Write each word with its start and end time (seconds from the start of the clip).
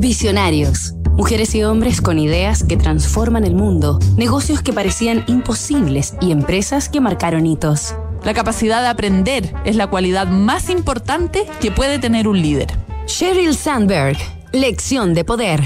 Visionarios. 0.00 0.94
Mujeres 1.12 1.54
y 1.54 1.62
hombres 1.62 2.00
con 2.00 2.18
ideas 2.18 2.64
que 2.64 2.78
transforman 2.78 3.44
el 3.44 3.54
mundo, 3.54 3.98
negocios 4.16 4.62
que 4.62 4.72
parecían 4.72 5.24
imposibles 5.26 6.14
y 6.22 6.32
empresas 6.32 6.88
que 6.88 7.02
marcaron 7.02 7.44
hitos. 7.44 7.94
La 8.24 8.32
capacidad 8.32 8.80
de 8.80 8.88
aprender 8.88 9.52
es 9.66 9.76
la 9.76 9.88
cualidad 9.88 10.26
más 10.26 10.70
importante 10.70 11.44
que 11.60 11.70
puede 11.70 11.98
tener 11.98 12.28
un 12.28 12.40
líder. 12.40 12.68
Sheryl 13.06 13.54
Sandberg, 13.54 14.16
lección 14.52 15.12
de 15.12 15.24
poder. 15.26 15.60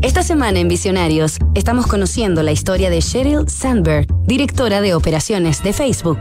Esta 0.00 0.22
semana 0.22 0.58
en 0.58 0.68
Visionarios 0.68 1.36
estamos 1.54 1.86
conociendo 1.86 2.42
la 2.42 2.52
historia 2.52 2.88
de 2.88 3.02
Sheryl 3.02 3.46
Sandberg, 3.50 4.06
directora 4.24 4.80
de 4.80 4.94
operaciones 4.94 5.62
de 5.62 5.74
Facebook. 5.74 6.20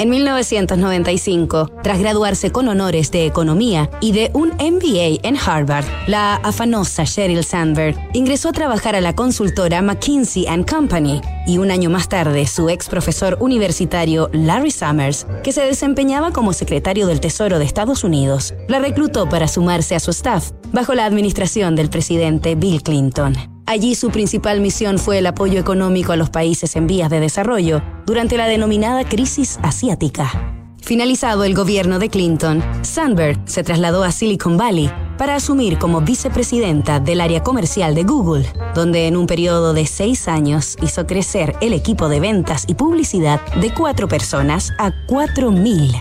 En 0.00 0.10
1995, 0.10 1.72
tras 1.82 1.98
graduarse 1.98 2.52
con 2.52 2.68
honores 2.68 3.10
de 3.10 3.26
economía 3.26 3.90
y 4.00 4.12
de 4.12 4.30
un 4.32 4.50
MBA 4.50 5.26
en 5.26 5.36
Harvard, 5.36 5.84
la 6.06 6.36
afanosa 6.36 7.02
Sheryl 7.02 7.42
Sandberg 7.42 7.96
ingresó 8.12 8.50
a 8.50 8.52
trabajar 8.52 8.94
a 8.94 9.00
la 9.00 9.16
consultora 9.16 9.82
McKinsey⁇ 9.82 10.44
Company 10.70 11.20
y 11.48 11.58
un 11.58 11.72
año 11.72 11.90
más 11.90 12.08
tarde 12.08 12.46
su 12.46 12.68
ex 12.68 12.88
profesor 12.88 13.38
universitario 13.40 14.30
Larry 14.32 14.70
Summers, 14.70 15.26
que 15.42 15.50
se 15.50 15.62
desempeñaba 15.62 16.30
como 16.30 16.52
secretario 16.52 17.08
del 17.08 17.18
Tesoro 17.18 17.58
de 17.58 17.64
Estados 17.64 18.04
Unidos, 18.04 18.54
la 18.68 18.78
reclutó 18.78 19.28
para 19.28 19.48
sumarse 19.48 19.96
a 19.96 20.00
su 20.00 20.12
staff 20.12 20.52
bajo 20.72 20.94
la 20.94 21.06
administración 21.06 21.74
del 21.74 21.90
presidente 21.90 22.54
Bill 22.54 22.84
Clinton. 22.84 23.57
Allí 23.68 23.94
su 23.94 24.08
principal 24.08 24.62
misión 24.62 24.98
fue 24.98 25.18
el 25.18 25.26
apoyo 25.26 25.60
económico 25.60 26.12
a 26.12 26.16
los 26.16 26.30
países 26.30 26.74
en 26.74 26.86
vías 26.86 27.10
de 27.10 27.20
desarrollo 27.20 27.82
durante 28.06 28.38
la 28.38 28.46
denominada 28.46 29.04
crisis 29.04 29.58
asiática. 29.62 30.64
Finalizado 30.80 31.44
el 31.44 31.54
gobierno 31.54 31.98
de 31.98 32.08
Clinton, 32.08 32.64
Sandberg 32.80 33.38
se 33.44 33.62
trasladó 33.62 34.04
a 34.04 34.10
Silicon 34.10 34.56
Valley 34.56 34.90
para 35.18 35.34
asumir 35.34 35.76
como 35.76 36.00
vicepresidenta 36.00 36.98
del 36.98 37.20
área 37.20 37.42
comercial 37.42 37.94
de 37.94 38.04
Google, 38.04 38.50
donde 38.74 39.06
en 39.06 39.18
un 39.18 39.26
periodo 39.26 39.74
de 39.74 39.84
seis 39.84 40.28
años 40.28 40.78
hizo 40.80 41.06
crecer 41.06 41.54
el 41.60 41.74
equipo 41.74 42.08
de 42.08 42.20
ventas 42.20 42.64
y 42.68 42.74
publicidad 42.74 43.38
de 43.60 43.74
cuatro 43.74 44.08
personas 44.08 44.72
a 44.78 44.92
cuatro 45.06 45.50
mil. 45.50 45.94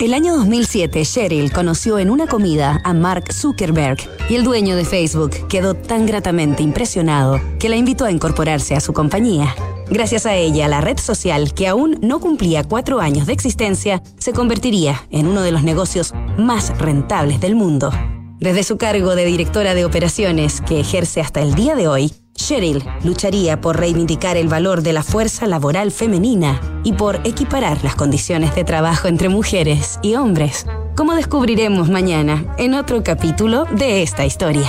El 0.00 0.12
año 0.12 0.34
2007, 0.36 1.04
Sheryl 1.04 1.52
conoció 1.52 2.00
en 2.00 2.10
una 2.10 2.26
comida 2.26 2.80
a 2.82 2.92
Mark 2.92 3.32
Zuckerberg 3.32 3.98
y 4.28 4.34
el 4.34 4.42
dueño 4.42 4.74
de 4.74 4.84
Facebook 4.84 5.46
quedó 5.48 5.74
tan 5.74 6.04
gratamente 6.04 6.64
impresionado 6.64 7.40
que 7.60 7.68
la 7.68 7.76
invitó 7.76 8.04
a 8.04 8.10
incorporarse 8.10 8.74
a 8.74 8.80
su 8.80 8.92
compañía. 8.92 9.54
Gracias 9.88 10.26
a 10.26 10.34
ella, 10.34 10.66
la 10.66 10.80
red 10.80 10.98
social, 10.98 11.54
que 11.54 11.68
aún 11.68 11.98
no 12.02 12.18
cumplía 12.18 12.64
cuatro 12.64 13.00
años 13.00 13.26
de 13.28 13.34
existencia, 13.34 14.02
se 14.18 14.32
convertiría 14.32 15.06
en 15.10 15.28
uno 15.28 15.42
de 15.42 15.52
los 15.52 15.62
negocios 15.62 16.12
más 16.36 16.76
rentables 16.76 17.40
del 17.40 17.54
mundo. 17.54 17.92
Desde 18.40 18.64
su 18.64 18.76
cargo 18.78 19.14
de 19.14 19.24
directora 19.24 19.74
de 19.74 19.84
operaciones, 19.84 20.60
que 20.60 20.80
ejerce 20.80 21.20
hasta 21.20 21.40
el 21.40 21.54
día 21.54 21.76
de 21.76 21.86
hoy, 21.86 22.12
Sheryl 22.36 22.84
lucharía 23.04 23.60
por 23.60 23.78
reivindicar 23.78 24.36
el 24.36 24.48
valor 24.48 24.82
de 24.82 24.92
la 24.92 25.02
fuerza 25.02 25.46
laboral 25.46 25.90
femenina 25.90 26.60
y 26.82 26.92
por 26.92 27.20
equiparar 27.24 27.82
las 27.84 27.94
condiciones 27.94 28.54
de 28.54 28.64
trabajo 28.64 29.08
entre 29.08 29.28
mujeres 29.28 29.98
y 30.02 30.16
hombres, 30.16 30.66
como 30.96 31.14
descubriremos 31.14 31.88
mañana 31.88 32.54
en 32.58 32.74
otro 32.74 33.02
capítulo 33.02 33.66
de 33.66 34.02
esta 34.02 34.26
historia. 34.26 34.68